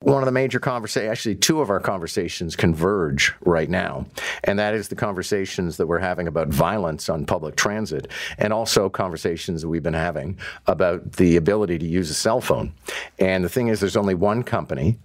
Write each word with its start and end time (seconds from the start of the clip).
one 0.00 0.22
of 0.22 0.26
the 0.26 0.32
major 0.32 0.60
conversations, 0.60 1.10
actually, 1.10 1.34
two 1.36 1.60
of 1.60 1.70
our 1.70 1.80
conversations 1.80 2.54
converge 2.54 3.32
right 3.40 3.70
now. 3.70 4.06
And 4.44 4.58
that 4.58 4.74
is 4.74 4.88
the 4.88 4.94
conversations 4.94 5.78
that 5.78 5.86
we're 5.86 5.98
having 5.98 6.28
about 6.28 6.48
violence 6.48 7.08
on 7.08 7.24
public 7.24 7.56
transit 7.56 8.08
and 8.36 8.52
also 8.52 8.90
conversations 8.90 9.62
that 9.62 9.68
we've 9.68 9.82
been 9.82 9.94
having 9.94 10.38
about 10.66 11.12
the 11.12 11.36
ability 11.36 11.78
to 11.78 11.86
use 11.86 12.10
a 12.10 12.14
cell 12.14 12.42
phone. 12.42 12.74
And 13.18 13.42
the 13.42 13.48
thing 13.48 13.68
is, 13.68 13.80
there's 13.80 13.96
only 13.96 14.14
one 14.14 14.42
company 14.42 14.98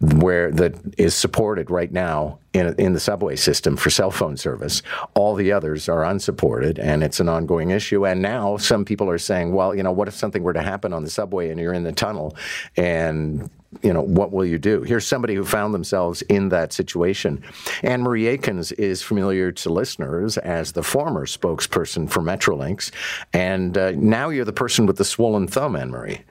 where 0.00 0.50
that 0.50 0.74
is 0.96 1.14
supported 1.14 1.70
right 1.70 1.92
now 1.92 2.38
in, 2.54 2.74
in 2.78 2.94
the 2.94 3.00
subway 3.00 3.36
system 3.36 3.76
for 3.76 3.90
cell 3.90 4.10
phone 4.10 4.38
service. 4.38 4.82
All 5.14 5.34
the 5.34 5.52
others 5.52 5.86
are 5.90 6.02
unsupported, 6.02 6.78
and 6.78 7.04
it's 7.04 7.20
an 7.20 7.28
ongoing 7.28 7.70
issue. 7.70 8.06
And 8.06 8.22
now 8.22 8.56
some 8.56 8.86
people 8.86 9.10
are 9.10 9.18
saying, 9.18 9.52
well, 9.52 9.74
you 9.74 9.82
know, 9.82 9.92
what 9.92 10.08
if 10.08 10.14
something 10.14 10.42
were 10.42 10.54
to 10.54 10.62
happen 10.62 10.94
on 10.94 11.04
the 11.04 11.10
subway 11.10 11.50
and 11.50 11.60
you're 11.60 11.74
in 11.74 11.84
the 11.84 11.92
tunnel 11.92 12.34
and 12.78 13.50
you 13.82 13.92
know, 13.92 14.02
what 14.02 14.32
will 14.32 14.44
you 14.44 14.58
do? 14.58 14.82
Here's 14.82 15.06
somebody 15.06 15.34
who 15.34 15.44
found 15.44 15.72
themselves 15.72 16.22
in 16.22 16.48
that 16.48 16.72
situation. 16.72 17.42
Anne 17.82 18.02
Marie 18.02 18.24
Aikins 18.24 18.72
is 18.78 19.00
familiar 19.00 19.52
to 19.52 19.72
listeners 19.72 20.38
as 20.38 20.72
the 20.72 20.82
former 20.82 21.24
spokesperson 21.26 22.10
for 22.10 22.20
Metrolinx, 22.20 22.90
and 23.32 23.78
uh, 23.78 23.92
now 23.92 24.28
you're 24.28 24.44
the 24.44 24.52
person 24.52 24.86
with 24.86 24.96
the 24.96 25.04
swollen 25.04 25.46
thumb, 25.46 25.76
Anne 25.76 25.90
Marie. 25.90 26.22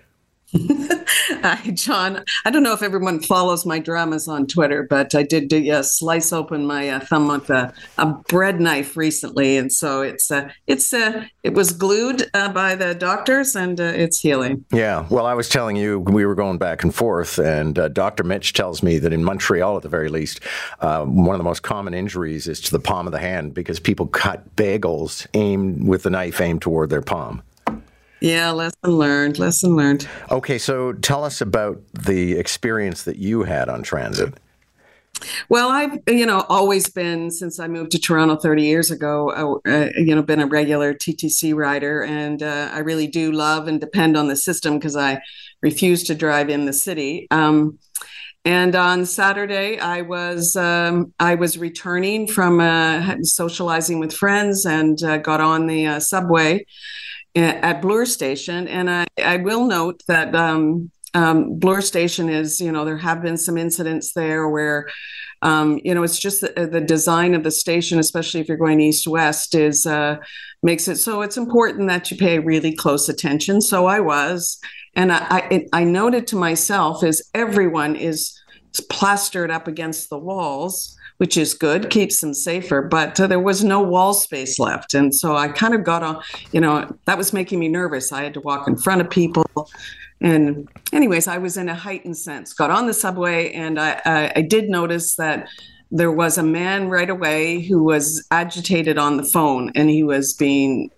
Hi, 1.43 1.71
John. 1.71 2.25
I 2.43 2.51
don't 2.51 2.63
know 2.63 2.73
if 2.73 2.83
everyone 2.83 3.21
follows 3.21 3.65
my 3.65 3.79
dramas 3.79 4.27
on 4.27 4.45
Twitter, 4.45 4.83
but 4.83 5.15
I 5.15 5.23
did 5.23 5.53
uh, 5.53 5.83
slice 5.83 6.33
open 6.33 6.65
my 6.65 6.89
uh, 6.89 6.99
thumb 6.99 7.29
with 7.29 7.49
a, 7.49 7.73
a, 7.97 8.07
bread 8.07 8.59
knife 8.59 8.97
recently, 8.97 9.55
and 9.55 9.71
so 9.71 10.01
it's 10.01 10.31
uh, 10.31 10.49
it's 10.67 10.93
uh, 10.93 11.25
it 11.43 11.53
was 11.53 11.71
glued 11.71 12.29
uh, 12.33 12.51
by 12.51 12.75
the 12.75 12.93
doctors, 12.93 13.55
and 13.55 13.79
uh, 13.79 13.83
it's 13.85 14.19
healing. 14.19 14.65
Yeah. 14.73 15.07
Well, 15.09 15.25
I 15.25 15.33
was 15.33 15.47
telling 15.47 15.77
you 15.77 16.01
we 16.01 16.25
were 16.25 16.35
going 16.35 16.57
back 16.57 16.83
and 16.83 16.93
forth, 16.93 17.37
and 17.37 17.73
Dr. 17.93 18.25
Mitch 18.25 18.51
tells 18.51 18.83
me 18.83 18.99
that 18.99 19.13
in 19.13 19.23
Montreal, 19.23 19.77
at 19.77 19.83
the 19.83 19.89
very 19.89 20.09
least, 20.09 20.43
one 20.81 21.35
of 21.35 21.37
the 21.37 21.43
most 21.43 21.63
common 21.63 21.93
injuries 21.93 22.49
is 22.49 22.59
to 22.61 22.71
the 22.71 22.79
palm 22.79 23.07
of 23.07 23.13
the 23.13 23.19
hand 23.19 23.53
because 23.53 23.79
people 23.79 24.07
cut 24.07 24.57
bagels 24.57 25.25
aimed 25.33 25.87
with 25.87 26.03
the 26.03 26.09
knife 26.09 26.41
aimed 26.41 26.61
toward 26.61 26.89
their 26.89 27.01
palm. 27.01 27.43
Yeah, 28.21 28.51
lesson 28.51 28.77
learned. 28.83 29.39
Lesson 29.39 29.75
learned. 29.75 30.07
Okay, 30.29 30.57
so 30.57 30.93
tell 30.93 31.23
us 31.23 31.41
about 31.41 31.81
the 31.93 32.33
experience 32.33 33.03
that 33.03 33.17
you 33.17 33.43
had 33.43 33.69
on 33.69 33.83
transit. 33.83 34.33
Well, 35.49 35.69
I've 35.69 35.99
you 36.07 36.25
know 36.25 36.45
always 36.49 36.89
been 36.89 37.31
since 37.31 37.59
I 37.59 37.67
moved 37.67 37.91
to 37.91 37.99
Toronto 37.99 38.35
30 38.35 38.63
years 38.63 38.91
ago. 38.91 39.59
Uh, 39.65 39.89
you 39.97 40.15
know, 40.15 40.21
been 40.21 40.39
a 40.39 40.47
regular 40.47 40.93
TTC 40.93 41.53
rider, 41.53 42.03
and 42.03 42.41
uh, 42.41 42.69
I 42.73 42.79
really 42.79 43.07
do 43.07 43.31
love 43.31 43.67
and 43.67 43.79
depend 43.79 44.15
on 44.15 44.27
the 44.27 44.35
system 44.35 44.77
because 44.77 44.95
I 44.95 45.21
refuse 45.61 46.03
to 46.05 46.15
drive 46.15 46.49
in 46.49 46.65
the 46.65 46.73
city. 46.73 47.27
Um, 47.31 47.79
and 48.45 48.73
on 48.75 49.05
Saturday, 49.05 49.79
I 49.79 50.01
was 50.01 50.55
um, 50.55 51.13
I 51.19 51.35
was 51.35 51.57
returning 51.57 52.27
from 52.27 52.61
uh, 52.61 53.15
socializing 53.23 53.99
with 53.99 54.13
friends 54.13 54.65
and 54.65 55.01
uh, 55.03 55.17
got 55.17 55.41
on 55.41 55.67
the 55.67 55.87
uh, 55.87 55.99
subway 55.99 56.65
at 57.35 57.81
Bloor 57.81 58.05
Station. 58.05 58.67
And 58.67 58.89
I, 58.89 59.05
I 59.23 59.37
will 59.37 59.65
note 59.65 60.03
that 60.07 60.35
um, 60.35 60.91
um, 61.13 61.57
Bloor 61.57 61.81
Station 61.81 62.29
is, 62.29 62.59
you 62.59 62.71
know, 62.71 62.85
there 62.85 62.97
have 62.97 63.21
been 63.21 63.37
some 63.37 63.57
incidents 63.57 64.13
there 64.13 64.47
where, 64.47 64.87
um, 65.41 65.79
you 65.83 65.93
know, 65.93 66.03
it's 66.03 66.19
just 66.19 66.41
the, 66.41 66.67
the, 66.71 66.81
design 66.81 67.33
of 67.33 67.43
the 67.43 67.51
station, 67.51 67.97
especially 67.97 68.41
if 68.41 68.47
you're 68.47 68.57
going 68.57 68.81
east 68.81 69.07
west, 69.07 69.55
is 69.55 69.85
uh, 69.85 70.17
makes 70.61 70.87
it 70.87 70.97
so 70.97 71.21
it's 71.21 71.37
important 71.37 71.87
that 71.87 72.11
you 72.11 72.17
pay 72.17 72.39
really 72.39 72.75
close 72.75 73.07
attention. 73.07 73.61
So 73.61 73.85
I 73.85 74.01
was, 74.01 74.59
and 74.95 75.13
I, 75.13 75.25
I, 75.29 75.65
I 75.71 75.83
noted 75.85 76.27
to 76.27 76.35
myself 76.35 77.03
is 77.03 77.29
everyone 77.33 77.95
is 77.95 78.37
plastered 78.89 79.49
up 79.49 79.67
against 79.67 80.09
the 80.09 80.17
walls 80.17 80.97
which 81.19 81.35
is 81.35 81.53
good, 81.53 81.89
keeps 81.89 82.21
them 82.21 82.33
safer. 82.33 82.81
But 82.81 83.19
uh, 83.19 83.27
there 83.27 83.39
was 83.39 83.61
no 83.63 83.81
wall 83.81 84.13
space 84.13 84.57
left. 84.57 84.93
And 84.93 85.13
so 85.13 85.35
I 85.35 85.49
kind 85.49 85.73
of 85.73 85.83
got 85.83 86.01
on, 86.01 86.23
you 86.53 86.61
know, 86.61 86.89
that 87.05 87.17
was 87.17 87.33
making 87.33 87.59
me 87.59 87.67
nervous. 87.67 88.13
I 88.13 88.23
had 88.23 88.33
to 88.35 88.41
walk 88.41 88.67
in 88.67 88.77
front 88.77 89.01
of 89.01 89.09
people. 89.09 89.45
And, 90.21 90.69
anyways, 90.93 91.27
I 91.27 91.37
was 91.37 91.57
in 91.57 91.67
a 91.67 91.75
heightened 91.75 92.17
sense. 92.17 92.53
Got 92.53 92.71
on 92.71 92.87
the 92.87 92.93
subway, 92.93 93.51
and 93.51 93.79
I, 93.79 94.01
I, 94.05 94.31
I 94.37 94.41
did 94.41 94.69
notice 94.69 95.15
that 95.15 95.47
there 95.91 96.11
was 96.11 96.37
a 96.37 96.43
man 96.43 96.87
right 96.87 97.09
away 97.09 97.61
who 97.61 97.83
was 97.83 98.25
agitated 98.31 98.97
on 98.97 99.17
the 99.17 99.23
phone 99.23 99.71
and 99.73 99.89
he 99.89 100.03
was 100.03 100.33
being 100.33 100.89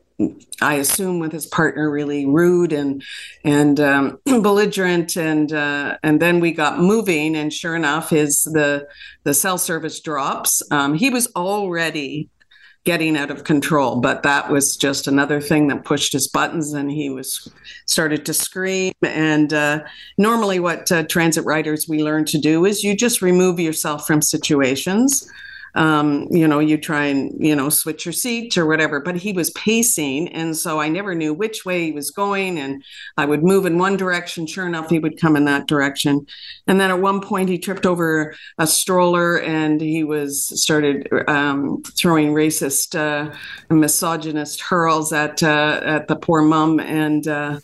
I 0.61 0.75
assume 0.75 1.19
with 1.19 1.31
his 1.31 1.45
partner 1.45 1.89
really 1.89 2.25
rude 2.25 2.73
and 2.73 3.03
and 3.43 3.79
um, 3.79 4.19
belligerent 4.25 5.15
and 5.17 5.51
uh, 5.51 5.97
and 6.03 6.21
then 6.21 6.39
we 6.39 6.51
got 6.51 6.79
moving 6.79 7.35
and 7.35 7.51
sure 7.51 7.75
enough 7.75 8.09
his 8.09 8.43
the 8.43 8.87
the 9.23 9.33
cell 9.33 9.57
service 9.57 9.99
drops. 9.99 10.61
Um, 10.71 10.93
he 10.95 11.09
was 11.09 11.27
already 11.35 12.29
getting 12.83 13.15
out 13.15 13.29
of 13.29 13.43
control, 13.43 14.01
but 14.01 14.23
that 14.23 14.49
was 14.49 14.75
just 14.75 15.07
another 15.07 15.39
thing 15.39 15.67
that 15.67 15.85
pushed 15.85 16.13
his 16.13 16.27
buttons 16.27 16.73
and 16.73 16.89
he 16.89 17.11
was 17.11 17.51
started 17.85 18.25
to 18.25 18.33
scream. 18.33 18.91
And 19.03 19.53
uh, 19.53 19.83
normally, 20.17 20.59
what 20.59 20.91
uh, 20.91 21.03
transit 21.03 21.45
riders 21.45 21.87
we 21.87 22.03
learn 22.03 22.25
to 22.25 22.39
do 22.39 22.65
is 22.65 22.83
you 22.83 22.95
just 22.95 23.21
remove 23.21 23.59
yourself 23.59 24.07
from 24.07 24.21
situations 24.21 25.29
um, 25.75 26.27
you 26.31 26.47
know, 26.47 26.59
you 26.59 26.77
try 26.77 27.05
and, 27.05 27.33
you 27.39 27.55
know, 27.55 27.69
switch 27.69 28.05
your 28.05 28.13
seat 28.13 28.57
or 28.57 28.65
whatever. 28.65 28.99
But 28.99 29.15
he 29.15 29.33
was 29.33 29.49
pacing. 29.51 30.29
And 30.29 30.55
so 30.55 30.79
I 30.79 30.89
never 30.89 31.15
knew 31.15 31.33
which 31.33 31.65
way 31.65 31.85
he 31.85 31.91
was 31.91 32.11
going. 32.11 32.59
And 32.59 32.83
I 33.17 33.25
would 33.25 33.43
move 33.43 33.65
in 33.65 33.77
one 33.77 33.97
direction. 33.97 34.47
Sure 34.47 34.67
enough, 34.67 34.89
he 34.89 34.99
would 34.99 35.19
come 35.19 35.35
in 35.35 35.45
that 35.45 35.67
direction. 35.67 36.25
And 36.67 36.79
then 36.79 36.91
at 36.91 36.99
one 36.99 37.21
point, 37.21 37.49
he 37.49 37.57
tripped 37.57 37.85
over 37.85 38.35
a 38.57 38.67
stroller 38.67 39.39
and 39.39 39.79
he 39.79 40.03
was 40.03 40.47
started 40.61 41.07
um, 41.27 41.81
throwing 41.97 42.33
racist, 42.33 42.95
uh, 42.97 43.33
misogynist 43.69 44.61
hurls 44.61 45.13
at, 45.13 45.41
uh, 45.41 45.79
at 45.83 46.07
the 46.07 46.15
poor 46.15 46.41
mom. 46.41 46.79
And, 46.79 47.27
uh, 47.27 47.59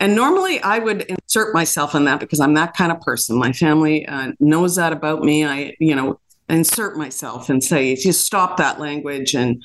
and 0.00 0.16
normally 0.16 0.60
I 0.60 0.80
would 0.80 1.02
insert 1.02 1.54
myself 1.54 1.94
in 1.94 2.04
that 2.06 2.20
because 2.20 2.40
I'm 2.40 2.54
that 2.54 2.74
kind 2.74 2.90
of 2.90 3.00
person. 3.00 3.38
My 3.38 3.52
family 3.52 4.06
uh, 4.06 4.32
knows 4.40 4.76
that 4.76 4.92
about 4.92 5.22
me. 5.22 5.44
I, 5.44 5.76
you 5.78 5.94
know, 5.94 6.18
insert 6.48 6.96
myself 6.96 7.48
and 7.48 7.62
say, 7.62 7.96
just 7.96 8.26
stop 8.26 8.56
that 8.58 8.78
language 8.78 9.34
and 9.34 9.62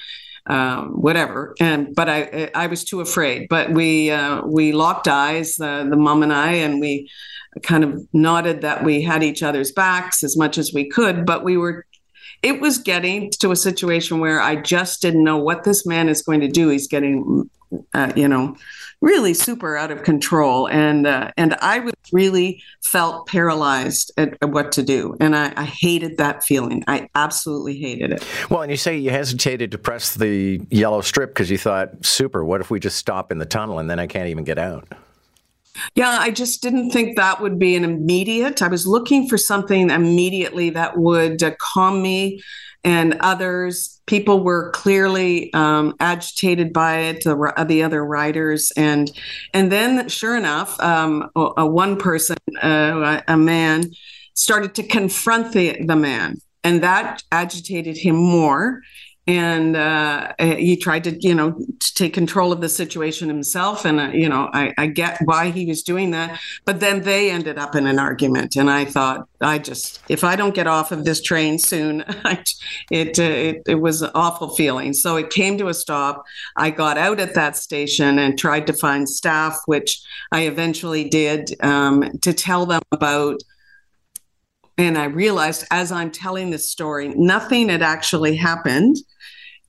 um, 0.47 0.93
whatever. 1.01 1.55
And 1.59 1.93
but 1.95 2.09
I 2.09 2.49
I 2.55 2.67
was 2.67 2.83
too 2.83 3.01
afraid. 3.01 3.47
But 3.49 3.71
we 3.71 4.11
uh, 4.11 4.41
we 4.45 4.71
locked 4.71 5.07
eyes, 5.07 5.59
uh, 5.59 5.83
the 5.83 5.95
mom 5.95 6.23
and 6.23 6.33
I, 6.33 6.53
and 6.53 6.79
we 6.79 7.09
kind 7.63 7.83
of 7.83 8.07
nodded 8.13 8.61
that 8.61 8.83
we 8.83 9.01
had 9.01 9.23
each 9.23 9.43
other's 9.43 9.71
backs 9.71 10.23
as 10.23 10.37
much 10.37 10.57
as 10.57 10.71
we 10.73 10.89
could. 10.89 11.25
But 11.25 11.43
we 11.43 11.57
were. 11.57 11.85
It 12.41 12.61
was 12.61 12.77
getting 12.77 13.31
to 13.39 13.51
a 13.51 13.55
situation 13.55 14.19
where 14.19 14.39
I 14.39 14.55
just 14.55 15.01
didn't 15.01 15.23
know 15.23 15.37
what 15.37 15.63
this 15.63 15.85
man 15.85 16.09
is 16.09 16.21
going 16.21 16.41
to 16.41 16.47
do. 16.47 16.69
He's 16.69 16.87
getting, 16.87 17.49
uh, 17.93 18.11
you 18.15 18.27
know, 18.27 18.55
really 19.01 19.33
super 19.33 19.77
out 19.77 19.91
of 19.91 20.03
control. 20.03 20.67
And 20.67 21.07
uh, 21.07 21.31
and 21.37 21.55
i 21.55 21.79
was 21.79 21.93
really 22.11 22.61
felt 22.83 23.27
paralyzed 23.27 24.11
at, 24.17 24.37
at 24.41 24.49
what 24.49 24.71
to 24.73 24.83
do. 24.83 25.15
And 25.19 25.35
I, 25.35 25.53
I, 25.55 25.63
hated 25.63 26.17
that 26.17 26.43
feeling. 26.43 26.83
I 26.87 27.07
absolutely 27.13 27.77
hated 27.79 28.11
it. 28.11 28.25
Well 28.49 28.61
and 28.61 28.71
you 28.71 28.77
say 28.77 28.97
you 28.97 29.11
hesitated 29.11 29.71
to 29.71 29.77
press 29.77 30.15
the 30.15 30.59
yellow 30.69 31.01
strip 31.01 31.29
because 31.29 31.51
you 31.51 31.57
thought 31.57 32.05
super 32.05 32.43
what 32.43 32.61
if 32.61 32.71
we 32.71 32.79
just 32.79 32.97
stop 32.97 33.31
in 33.31 33.37
the 33.37 33.45
tunnel 33.45 33.79
and 33.79 33.89
then 33.89 33.99
i 33.99 34.07
can't 34.07 34.27
even 34.27 34.43
get 34.43 34.57
out 34.57 34.87
yeah, 35.95 36.17
I 36.19 36.31
just 36.31 36.61
didn't 36.61 36.91
think 36.91 37.15
that 37.15 37.41
would 37.41 37.59
be 37.59 37.75
an 37.75 37.83
immediate. 37.83 38.61
I 38.61 38.67
was 38.67 38.87
looking 38.87 39.27
for 39.27 39.37
something 39.37 39.89
immediately 39.89 40.69
that 40.71 40.97
would 40.97 41.43
uh, 41.43 41.51
calm 41.59 42.01
me 42.01 42.41
and 42.83 43.17
others. 43.19 44.01
People 44.05 44.43
were 44.43 44.71
clearly 44.71 45.53
um, 45.53 45.95
agitated 45.99 46.73
by 46.73 46.99
it. 46.99 47.23
The, 47.23 47.65
the 47.67 47.83
other 47.83 48.03
riders, 48.03 48.71
and 48.75 49.11
and 49.53 49.71
then 49.71 50.07
sure 50.09 50.35
enough, 50.35 50.79
um, 50.79 51.29
a, 51.35 51.49
a, 51.57 51.67
one 51.67 51.97
person, 51.97 52.37
uh, 52.61 53.21
a 53.27 53.37
man, 53.37 53.91
started 54.33 54.75
to 54.75 54.83
confront 54.83 55.53
the 55.53 55.83
the 55.85 55.95
man, 55.95 56.37
and 56.63 56.81
that 56.83 57.21
agitated 57.31 57.97
him 57.97 58.15
more 58.15 58.81
and 59.29 59.75
uh, 59.75 60.33
he 60.39 60.75
tried 60.75 61.03
to 61.03 61.11
you 61.21 61.35
know 61.35 61.51
to 61.51 61.93
take 61.93 62.13
control 62.13 62.51
of 62.51 62.61
the 62.61 62.69
situation 62.69 63.27
himself. 63.27 63.85
And 63.85 63.99
uh, 63.99 64.09
you 64.11 64.27
know 64.27 64.49
I, 64.51 64.73
I, 64.75 64.87
get 64.87 65.19
why 65.23 65.51
he 65.51 65.67
was 65.67 65.83
doing 65.83 66.09
that. 66.11 66.39
But 66.65 66.79
then 66.79 67.03
they 67.03 67.29
ended 67.29 67.59
up 67.59 67.75
in 67.75 67.85
an 67.85 67.99
argument. 67.99 68.55
And 68.55 68.71
i 68.71 68.85
thought 68.85 69.27
i 69.41 69.59
just 69.59 70.01
if 70.09 70.23
i 70.23 70.35
don't 70.35 70.55
get 70.55 70.67
off 70.67 70.91
of 70.91 71.05
this 71.05 71.21
train 71.21 71.59
soon 71.59 72.03
it, 72.91 73.19
uh, 73.19 73.23
it 73.23 73.61
it 73.67 73.75
was 73.75 74.01
an 74.01 74.09
awful 74.15 74.49
feeling. 74.55 74.93
So 74.93 75.15
it 75.15 75.29
came 75.29 75.59
to 75.59 75.67
a 75.67 75.75
stop. 75.75 76.25
I 76.55 76.71
got 76.71 76.97
out 76.97 77.19
at 77.19 77.35
that 77.35 77.55
station 77.55 78.17
and 78.17 78.37
tried 78.37 78.65
to 78.67 78.73
find 78.73 79.07
staff 79.07 79.61
which 79.67 80.01
i 80.31 80.41
eventually 80.41 81.07
did 81.07 81.53
um, 81.61 82.17
to 82.21 82.33
tell 82.33 82.65
them 82.65 82.81
about 82.91 83.43
and 84.79 84.97
I 84.97 85.05
realized 85.05 85.65
as 85.71 85.91
I'm 85.91 86.09
telling 86.09 86.49
this 86.49 86.69
story, 86.69 87.09
nothing 87.09 87.69
had 87.69 87.83
actually 87.83 88.37
happened 88.37 88.97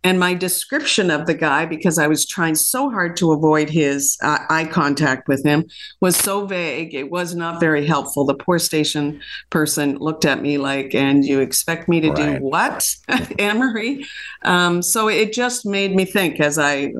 And 0.03 0.19
my 0.19 0.33
description 0.33 1.11
of 1.11 1.27
the 1.27 1.35
guy, 1.35 1.67
because 1.67 1.99
I 1.99 2.07
was 2.09 2.27
trying 2.27 2.55
so 2.55 2.89
hard 2.89 3.19
to 3.19 3.33
avoid 3.33 3.69
his 3.69 4.17
uh, 4.23 4.39
eye 4.49 4.65
contact 4.65 5.29
with 5.29 5.45
him, 5.45 5.67
was 6.01 6.17
so 6.17 6.47
vague. 6.47 6.95
It 6.95 7.11
was 7.11 7.35
not 7.35 7.61
very 7.61 7.87
helpful. 7.87 8.25
The 8.25 8.35
poor 8.35 8.59
station 8.59 9.21
person 9.51 9.99
looked 9.99 10.25
at 10.25 10.41
me 10.41 10.57
like, 10.57 10.95
and 10.95 11.23
you 11.23 11.41
expect 11.41 11.87
me 11.87 12.01
to 12.01 12.11
right. 12.13 12.39
do 12.39 12.45
what, 12.45 12.89
Anne 13.39 13.59
Marie? 13.59 14.07
Um, 14.43 14.83
so 14.83 15.09
it 15.09 15.35
just 15.35 15.67
made 15.67 15.95
me 15.95 16.07
think 16.07 16.41
as 16.41 16.59
I 16.59 16.95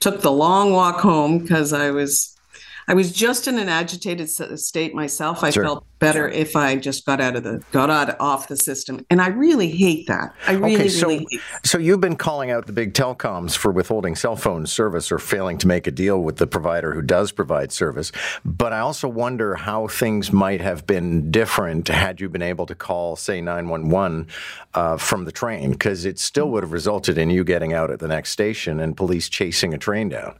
took 0.00 0.20
the 0.22 0.32
long 0.32 0.72
walk 0.72 1.00
home 1.00 1.38
because 1.38 1.72
I 1.72 1.92
was 1.92 2.35
I 2.88 2.94
was 2.94 3.10
just 3.10 3.48
in 3.48 3.58
an 3.58 3.68
agitated 3.68 4.28
state 4.30 4.94
myself. 4.94 5.42
I 5.42 5.50
sure. 5.50 5.64
felt 5.64 5.86
better 5.98 6.28
if 6.28 6.54
I 6.54 6.76
just 6.76 7.04
got 7.04 7.20
out 7.20 7.34
of 7.34 7.42
the 7.42 7.62
got 7.72 7.90
out 7.90 8.18
off 8.20 8.48
the 8.48 8.56
system, 8.56 9.04
and 9.10 9.20
I 9.20 9.28
really 9.28 9.68
hate 9.68 10.06
that. 10.06 10.34
I 10.46 10.52
really, 10.52 10.74
okay, 10.76 10.88
so, 10.88 11.08
really 11.08 11.26
hate 11.30 11.40
so 11.64 11.78
you've 11.78 12.00
been 12.00 12.16
calling 12.16 12.50
out 12.50 12.66
the 12.66 12.72
big 12.72 12.94
telecoms 12.94 13.56
for 13.56 13.72
withholding 13.72 14.14
cell 14.14 14.36
phone 14.36 14.66
service 14.66 15.10
or 15.10 15.18
failing 15.18 15.58
to 15.58 15.66
make 15.66 15.86
a 15.86 15.90
deal 15.90 16.22
with 16.22 16.36
the 16.36 16.46
provider 16.46 16.92
who 16.92 17.02
does 17.02 17.32
provide 17.32 17.72
service. 17.72 18.12
But 18.44 18.72
I 18.72 18.80
also 18.80 19.08
wonder 19.08 19.56
how 19.56 19.88
things 19.88 20.32
might 20.32 20.60
have 20.60 20.86
been 20.86 21.30
different 21.30 21.88
had 21.88 22.20
you 22.20 22.28
been 22.28 22.42
able 22.42 22.66
to 22.66 22.74
call, 22.74 23.16
say, 23.16 23.40
nine 23.40 23.68
one 23.68 23.88
one 23.88 24.28
uh, 24.74 24.96
from 24.96 25.24
the 25.24 25.32
train, 25.32 25.72
because 25.72 26.04
it 26.04 26.18
still 26.18 26.50
would 26.50 26.62
have 26.62 26.72
resulted 26.72 27.18
in 27.18 27.30
you 27.30 27.42
getting 27.42 27.72
out 27.72 27.90
at 27.90 27.98
the 27.98 28.08
next 28.08 28.30
station 28.30 28.78
and 28.78 28.96
police 28.96 29.28
chasing 29.28 29.74
a 29.74 29.78
train 29.78 30.08
down. 30.08 30.38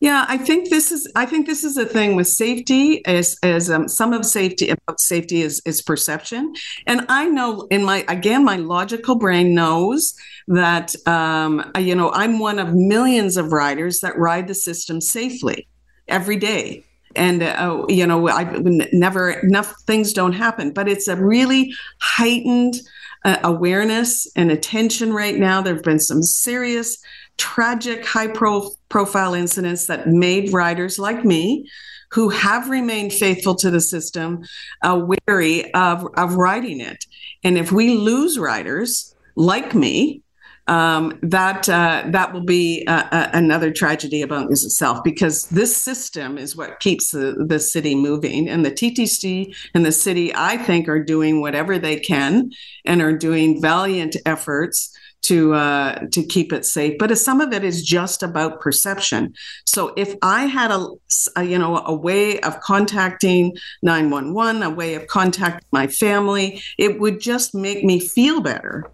Yeah, 0.00 0.26
I 0.28 0.38
think 0.38 0.70
this 0.70 0.92
is. 0.92 1.10
I 1.16 1.26
think 1.26 1.46
this 1.46 1.64
is 1.64 1.76
a 1.76 1.84
thing 1.84 2.14
with 2.14 2.28
safety. 2.28 3.04
As 3.04 3.36
as 3.42 3.68
um, 3.68 3.88
some 3.88 4.12
of 4.12 4.24
safety 4.24 4.70
about 4.70 5.00
safety 5.00 5.42
is 5.42 5.60
is 5.66 5.82
perception, 5.82 6.54
and 6.86 7.04
I 7.08 7.28
know 7.28 7.66
in 7.70 7.82
my 7.82 8.04
again 8.06 8.44
my 8.44 8.56
logical 8.56 9.16
brain 9.16 9.54
knows 9.54 10.14
that 10.46 10.94
um, 11.08 11.72
you 11.78 11.96
know 11.96 12.12
I'm 12.12 12.38
one 12.38 12.60
of 12.60 12.74
millions 12.74 13.36
of 13.36 13.52
riders 13.52 13.98
that 14.00 14.16
ride 14.16 14.46
the 14.46 14.54
system 14.54 15.00
safely 15.00 15.66
every 16.06 16.36
day, 16.36 16.84
and 17.16 17.42
uh, 17.42 17.84
you 17.88 18.06
know 18.06 18.28
I 18.28 18.44
never 18.92 19.30
enough 19.30 19.74
things 19.88 20.12
don't 20.12 20.32
happen, 20.32 20.70
but 20.72 20.88
it's 20.88 21.08
a 21.08 21.16
really 21.16 21.74
heightened 22.00 22.76
uh, 23.24 23.38
awareness 23.42 24.28
and 24.36 24.52
attention 24.52 25.12
right 25.12 25.36
now. 25.36 25.60
There 25.60 25.74
have 25.74 25.82
been 25.82 25.98
some 25.98 26.22
serious 26.22 26.98
tragic 27.38 28.04
high 28.04 28.28
pro- 28.28 28.70
profile 28.88 29.34
incidents 29.34 29.86
that 29.86 30.08
made 30.08 30.52
riders 30.52 30.98
like 30.98 31.24
me 31.24 31.68
who 32.10 32.28
have 32.28 32.68
remained 32.68 33.12
faithful 33.12 33.54
to 33.54 33.70
the 33.70 33.80
system 33.80 34.42
uh, 34.82 35.06
wary 35.26 35.72
of, 35.74 36.06
of 36.16 36.34
riding 36.34 36.80
it. 36.80 37.04
And 37.44 37.58
if 37.58 37.70
we 37.70 37.96
lose 37.96 38.38
riders 38.38 39.14
like 39.36 39.74
me, 39.74 40.22
um, 40.68 41.18
that 41.22 41.66
uh, 41.68 42.04
that 42.08 42.34
will 42.34 42.44
be 42.44 42.84
uh, 42.86 43.04
uh, 43.10 43.30
another 43.32 43.72
tragedy 43.72 44.20
about 44.20 44.50
this 44.50 44.64
itself 44.64 45.02
because 45.02 45.46
this 45.48 45.74
system 45.74 46.36
is 46.36 46.54
what 46.54 46.78
keeps 46.80 47.10
the, 47.10 47.42
the 47.48 47.58
city 47.58 47.94
moving 47.94 48.48
and 48.48 48.66
the 48.66 48.70
TTC 48.70 49.54
and 49.72 49.86
the 49.86 49.92
city 49.92 50.30
I 50.34 50.58
think 50.58 50.86
are 50.86 51.02
doing 51.02 51.40
whatever 51.40 51.78
they 51.78 51.98
can 51.98 52.50
and 52.84 53.00
are 53.00 53.16
doing 53.16 53.62
valiant 53.62 54.16
efforts 54.26 54.94
to 55.22 55.54
uh, 55.54 56.06
to 56.12 56.22
keep 56.24 56.52
it 56.52 56.64
safe. 56.64 56.96
But 56.98 57.16
some 57.18 57.40
of 57.40 57.52
it 57.52 57.64
is 57.64 57.82
just 57.82 58.22
about 58.22 58.60
perception. 58.60 59.34
So 59.64 59.92
if 59.96 60.14
I 60.22 60.46
had 60.46 60.70
a, 60.70 60.88
a 61.36 61.44
you 61.44 61.58
know 61.58 61.82
a 61.84 61.94
way 61.94 62.40
of 62.40 62.60
contacting 62.60 63.56
911, 63.82 64.62
a 64.62 64.70
way 64.70 64.94
of 64.94 65.06
contacting 65.06 65.66
my 65.72 65.86
family, 65.86 66.62
it 66.78 67.00
would 67.00 67.20
just 67.20 67.54
make 67.54 67.84
me 67.84 68.00
feel 68.00 68.40
better. 68.40 68.90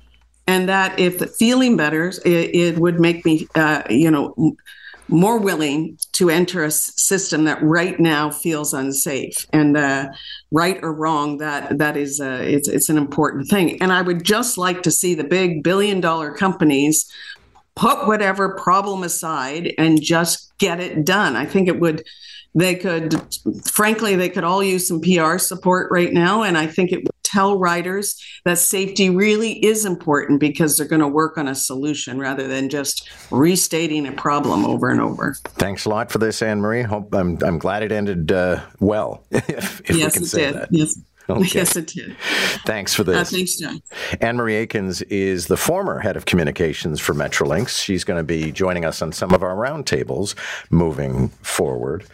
And 0.46 0.68
that 0.68 0.98
if 0.98 1.22
feeling 1.36 1.76
better, 1.76 2.08
it, 2.24 2.54
it 2.54 2.78
would 2.78 3.00
make 3.00 3.24
me, 3.24 3.48
uh, 3.54 3.82
you 3.88 4.10
know, 4.10 4.56
more 5.08 5.38
willing 5.38 5.98
to 6.12 6.30
enter 6.30 6.64
a 6.64 6.70
system 6.70 7.44
that 7.44 7.62
right 7.62 8.00
now 8.00 8.30
feels 8.30 8.72
unsafe. 8.72 9.46
And 9.52 9.76
uh, 9.76 10.08
right 10.50 10.78
or 10.82 10.92
wrong 10.92 11.38
that 11.38 11.78
that 11.78 11.96
is 11.96 12.20
uh, 12.20 12.40
it's 12.42 12.68
it's 12.68 12.88
an 12.88 12.96
important 12.96 13.48
thing. 13.48 13.80
And 13.82 13.92
i 13.92 14.02
would 14.02 14.24
just 14.24 14.56
like 14.56 14.82
to 14.82 14.90
see 14.90 15.14
the 15.14 15.24
big 15.24 15.62
billion 15.62 16.00
dollar 16.00 16.32
companies 16.32 17.10
put 17.76 18.06
whatever 18.06 18.54
problem 18.54 19.02
aside 19.02 19.74
and 19.78 20.00
just 20.00 20.56
get 20.58 20.80
it 20.80 21.04
done. 21.04 21.36
I 21.36 21.44
think 21.44 21.68
it 21.68 21.80
would 21.80 22.04
they 22.54 22.74
could 22.74 23.20
frankly 23.66 24.14
they 24.14 24.28
could 24.28 24.44
all 24.44 24.62
use 24.62 24.86
some 24.86 25.00
pr 25.00 25.38
support 25.38 25.90
right 25.90 26.12
now 26.12 26.42
and 26.42 26.56
i 26.56 26.66
think 26.66 26.92
it 26.92 27.02
would 27.02 27.23
tell 27.34 27.58
riders 27.58 28.22
that 28.44 28.58
safety 28.58 29.10
really 29.10 29.64
is 29.64 29.84
important 29.84 30.40
because 30.40 30.76
they're 30.76 30.86
going 30.86 31.00
to 31.00 31.08
work 31.08 31.36
on 31.36 31.48
a 31.48 31.54
solution 31.54 32.18
rather 32.18 32.46
than 32.46 32.68
just 32.68 33.08
restating 33.30 34.06
a 34.06 34.12
problem 34.12 34.64
over 34.64 34.90
and 34.90 35.00
over. 35.00 35.36
Thanks 35.44 35.84
a 35.84 35.88
lot 35.88 36.12
for 36.12 36.18
this, 36.18 36.42
Anne 36.42 36.60
Marie. 36.60 36.82
Hope 36.82 37.12
I'm 37.14 37.38
I'm 37.42 37.58
glad 37.58 37.82
it 37.82 37.92
ended 37.92 38.30
uh, 38.30 38.62
well. 38.80 39.24
if, 39.30 39.80
if 39.80 39.96
yes, 39.96 40.14
we 40.14 40.18
can 40.18 40.24
say 40.24 40.46
did. 40.46 40.54
that. 40.54 40.68
Yes. 40.70 40.98
Okay. 41.28 41.48
Yes, 41.54 41.74
it 41.74 41.86
did. 41.86 42.16
Thanks 42.66 42.92
for 42.92 43.02
this. 43.02 43.32
Uh, 43.32 43.36
thanks, 43.36 43.56
John. 43.56 43.80
Anne 44.20 44.36
Marie 44.36 44.66
Aikins 44.66 45.02
is 45.08 45.46
the 45.46 45.56
former 45.56 45.98
head 45.98 46.18
of 46.18 46.26
communications 46.26 47.00
for 47.00 47.14
Metrolinx. 47.14 47.82
She's 47.82 48.04
going 48.04 48.18
to 48.18 48.24
be 48.24 48.52
joining 48.52 48.84
us 48.84 49.00
on 49.00 49.10
some 49.10 49.32
of 49.32 49.42
our 49.42 49.54
roundtables 49.54 50.34
moving 50.70 51.30
forward. 51.40 52.04